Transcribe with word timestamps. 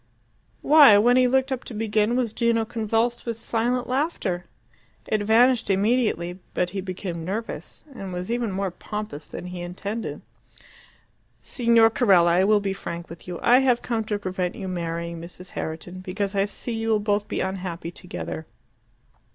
Why, 0.63 0.97
when 0.97 1.15
he 1.15 1.27
looked 1.27 1.51
up 1.51 1.63
to 1.65 1.75
begin, 1.75 2.15
was 2.15 2.33
Gino 2.33 2.65
convulsed 2.65 3.23
with 3.23 3.37
silent 3.37 3.85
laughter? 3.85 4.45
It 5.05 5.21
vanished 5.21 5.69
immediately; 5.69 6.39
but 6.55 6.71
he 6.71 6.81
became 6.81 7.23
nervous, 7.23 7.83
and 7.93 8.11
was 8.11 8.31
even 8.31 8.51
more 8.51 8.71
pompous 8.71 9.27
than 9.27 9.45
he 9.45 9.61
intended. 9.61 10.23
"Signor 11.43 11.91
Carella, 11.91 12.31
I 12.31 12.43
will 12.45 12.59
be 12.59 12.73
frank 12.73 13.11
with 13.11 13.27
you. 13.27 13.37
I 13.43 13.59
have 13.59 13.83
come 13.83 14.03
to 14.05 14.17
prevent 14.17 14.55
you 14.55 14.67
marrying 14.67 15.21
Mrs. 15.21 15.51
Herriton, 15.51 15.99
because 16.01 16.33
I 16.33 16.45
see 16.45 16.73
you 16.73 16.89
will 16.89 16.99
both 16.99 17.27
be 17.27 17.39
unhappy 17.41 17.91
together. 17.91 18.47